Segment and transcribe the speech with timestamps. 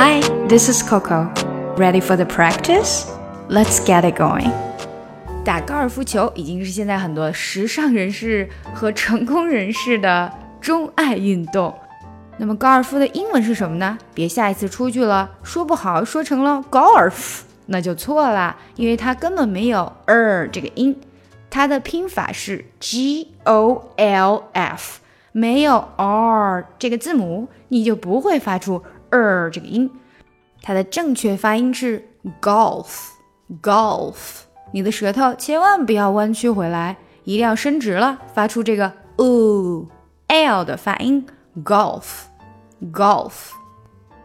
[0.00, 1.28] Hi, this is Coco.
[1.76, 3.10] Ready for the practice?
[3.48, 4.48] Let's get it going.
[5.44, 11.74] 打高尔夫球已经是现在很多时尚人士和成功人士的钟爱运动。
[12.36, 13.98] 那么高尔夫的英文是什么呢？
[14.14, 20.96] 别下一次出去了说不好说成了 golf，，那就错了，因为它根本没有 er 这个音，
[21.50, 25.00] 它的拼法是 g o l f，
[25.32, 28.80] 没有 r 这个字母，你就不会发出
[29.10, 29.90] er 这个音。
[30.62, 32.08] 它的正确发音是
[32.40, 34.16] golf，golf。
[34.72, 39.86] 你的舌头千万不要弯曲回来，一定要伸直了，发出这个 o
[40.28, 41.24] l 的发音
[41.64, 43.32] ，golf，golf。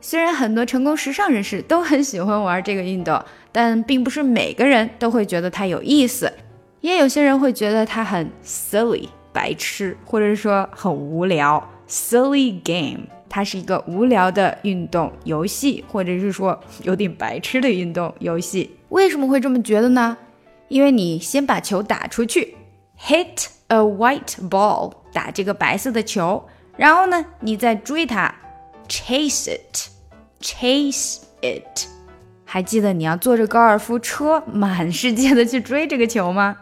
[0.00, 6.32] 虽然很多成功时尚人士都很喜欢玩这个运动，但并不是每个人都会觉得它有意思，
[6.80, 13.06] 也有些人会觉得它很 silly，白痴，或者是说很无聊，silly game。
[13.34, 18.76] 它是一个无聊的运动游戏，或者是说有点白痴的运动游戏。
[18.90, 20.16] 为什么会这么觉得呢？
[20.68, 22.54] 因为你先把球打出去
[22.96, 26.44] ，hit a white ball，打这个白色的球，
[26.76, 28.32] 然后呢，你再追它
[28.86, 31.88] ，chase it，chase it。
[32.44, 36.56] 还记得你要坐着高尔夫车满世界的去追这个球吗？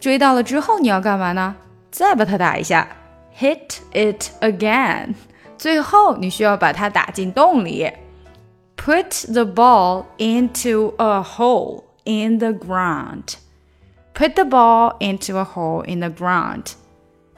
[0.00, 1.54] 追到了之后你要干嘛呢？
[1.92, 2.88] 再把它打一下
[3.38, 5.14] ，hit it again。
[5.61, 7.91] 最后你需要把它打进洞里。
[8.77, 13.35] Put the ball into a hole in the ground.
[14.13, 16.73] Put the ball into a hole in the ground.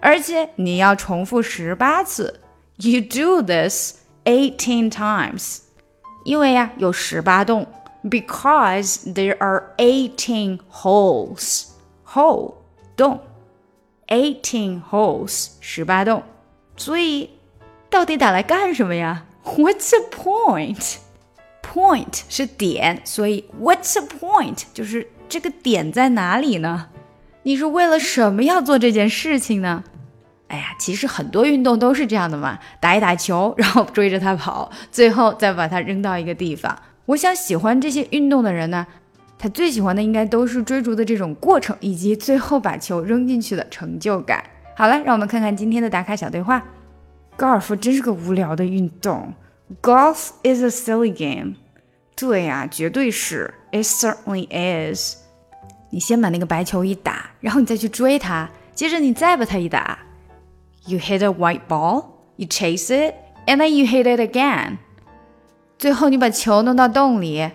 [0.00, 2.40] 而且你要重复十八次。
[2.76, 5.60] You do this eighteen times.
[6.24, 7.66] 因为呀有十八洞。
[8.02, 11.68] Because there are eighteen holes.
[12.06, 12.54] Hole
[12.96, 13.20] 洞。
[14.08, 16.22] Eighteen holes 十八洞。
[16.76, 17.30] 所以
[17.95, 20.97] 到底打来干什么呀？What's the point?
[21.63, 26.89] Point 是点，所以 What's the point 就是这个点在哪里呢？
[27.43, 29.85] 你是为了什么要做这件事情呢？
[30.49, 36.77] 哎呀，其实很多运动都是这样的嘛，打一打球， 然后追着他跑，最后再把它扔到一个地方。
[37.05, 38.85] 我想喜欢这些运动的人呢，
[39.39, 44.43] 他最喜欢的应该都是追逐的这种过程，以及最后把球扔进去的成就感。
[44.75, 46.61] 好了，让我们看看今天的打卡小对话。
[47.37, 49.33] 高尔夫真是个无聊的运动。
[49.81, 51.55] Golf is a silly game。
[52.15, 53.53] 对呀，绝对是。
[53.71, 55.17] It certainly is。
[55.89, 59.99] 你先把那个白球一打，然后你再去追它，接着你再把它一打。
[60.85, 62.05] You hit a white ball,
[62.37, 63.15] you chase it,
[63.47, 64.77] and then you hit it again。
[65.77, 67.51] 最后你把球弄到洞里。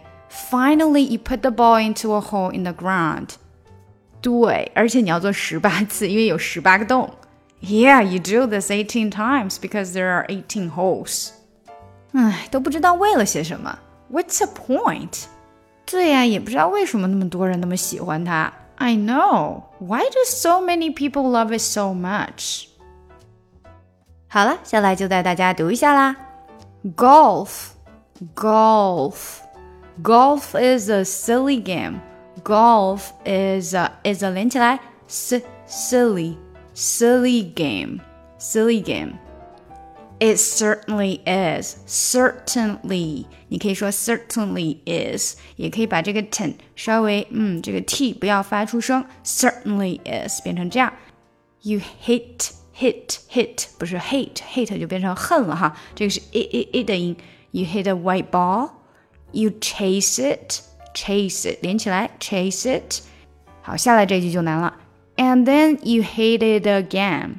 [0.50, 3.30] Finally, you put the ball into a hole in the ground。
[4.20, 7.10] 对，而且你要做十八次，因为有十八个洞。
[7.61, 11.31] Yeah, you do this eighteen times because there are eighteen holes.
[12.13, 13.79] 唉，都不知道为了些什么。
[14.11, 15.23] What's the point?
[15.85, 18.53] 对呀，也不知道为什么那么多人那么喜欢它。
[18.77, 19.63] I know.
[19.79, 22.67] Why do so many people love it so much?
[24.27, 26.15] 好了，下来就带大家读一下啦。
[26.95, 27.69] Golf,
[28.35, 29.39] golf,
[30.03, 31.99] golf is a silly game.
[32.43, 36.35] Golf is a is a 连起来，s silly
[36.79, 37.99] silly game,
[38.37, 39.13] silly game.
[40.17, 41.75] It certainly is.
[41.85, 50.93] Certainly，你可以说 certainly is，也可以把这个 ten 稍微嗯这个 t 不要发出声，certainly is 变成这样。
[51.63, 57.17] You hate hit hit 不是 hate hate 就变成恨了哈，这个是 i i i 的音。
[57.51, 58.69] You hit a white ball.
[59.33, 60.61] You chase it
[60.93, 63.01] chase it 连起来 chase it。
[63.61, 64.73] 好，下来这句就难了。
[65.19, 67.35] And then you hate it again。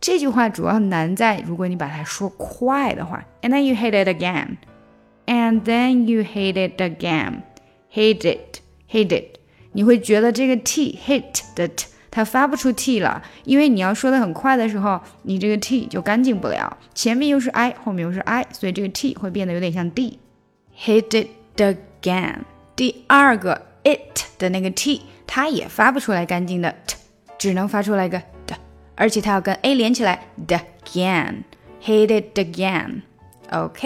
[0.00, 9.38] 这句话主要难在，如果你把它说快的话，and then you hate it again，and then you hate it again，hate it，hate it，
[9.72, 21.60] 你会觉得这个 t hate 的 t 它发不出 t 了，因为你要说的很快的时候，你这个 t 就干净不了，前面又是 i，后面又是 i，所以这个 t 会变得有点像 d，hate it
[21.60, 22.40] again。
[22.76, 26.96] 第二个 it 的那个 t，它也发不出来干净的 t。
[27.40, 28.56] 只能发出来一个的，
[28.94, 31.44] 而且它要跟 a 连起来的 again
[31.82, 33.82] hate it again，OK，and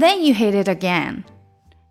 [0.00, 1.24] then you hate it again，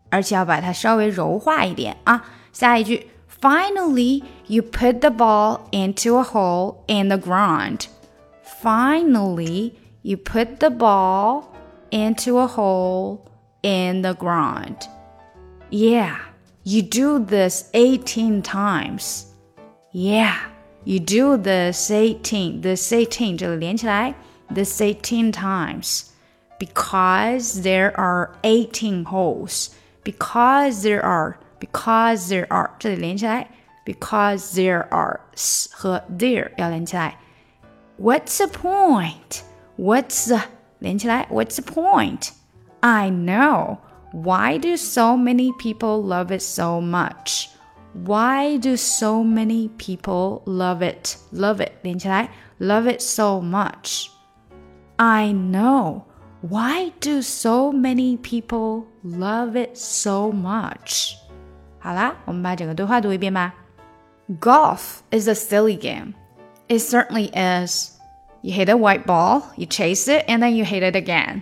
[0.10, 2.26] 而且要把它稍微柔化一点啊。
[2.52, 3.08] 下一句，
[3.42, 7.86] Finally you put the ball into a hole in the ground.
[8.62, 9.74] Finally
[10.04, 11.46] you put the ball
[11.90, 13.20] into a hole
[13.62, 14.88] in the ground.
[15.72, 16.18] Yeah,
[16.64, 19.26] you do this 18 times.
[19.94, 20.36] Yeah.
[20.86, 24.16] You do this eighteen, this eighteen 这里连起来，
[24.54, 26.12] this eighteen times.
[26.62, 29.72] because there are eighteen holes.
[30.04, 33.48] Because there are, because there are，这里连起来。
[33.84, 35.22] Because there are
[35.72, 37.18] 和 there 要连起来。
[38.00, 39.42] What's the point?
[39.78, 40.44] What's the
[40.80, 41.28] 连起来？
[41.32, 42.30] What's the point?
[42.82, 43.80] I know.
[44.12, 47.48] Why do so many people love it so much?
[47.96, 51.18] Why do so many people love it?
[51.34, 52.30] Love it 连起来，
[52.60, 54.08] love it so much.
[54.98, 56.04] I know.
[56.42, 61.16] Why do so many people love it so much?
[61.80, 63.54] 好啦，我们把整个对话读一遍吧。
[64.40, 66.14] Golf is a silly game.
[66.68, 67.98] It certainly is.
[68.42, 71.42] You hit a white ball, you chase it, and then you hit it again.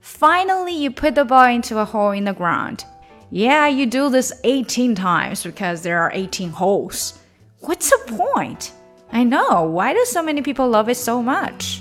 [0.00, 2.84] Finally, you put the ball into a hole in the ground.
[3.30, 7.14] Yeah, you do this 18 times because there are 18 holes.
[7.60, 8.70] What's the point?
[9.12, 11.80] I know, why do so many people love it so much?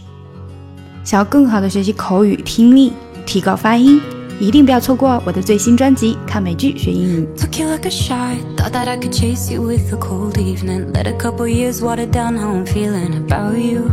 [1.04, 2.94] 想要更好的学习口语听力，
[3.26, 4.02] 提高发音，
[4.40, 7.28] 一定不要错过我的最新专辑《看美剧学英语》。
[7.40, 10.92] Took you like a shot, thought that I could chase you with a cold evening.
[10.94, 13.92] Let a couple years water down how I'm feeling about you.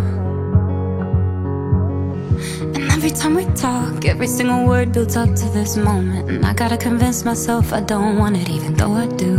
[3.27, 6.29] time we talk, every single word builds up to this moment.
[6.29, 9.33] And I gotta convince myself I don't want it, even though I do.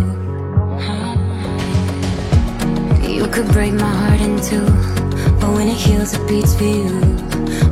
[3.16, 4.66] You could break my heart in two,
[5.40, 7.00] but when it heals, it beats for you.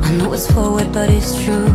[0.07, 1.69] I know it's forward, but it's true.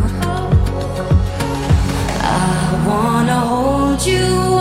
[2.21, 4.52] I wanna hold you